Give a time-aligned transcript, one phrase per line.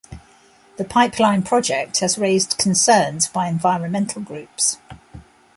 [0.77, 4.77] The pipeline project has raised concerns by environmental groups.